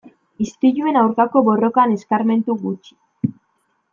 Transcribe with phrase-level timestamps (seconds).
[0.43, 3.33] Istiluen aurkako borrokan eskarmentu gutxi.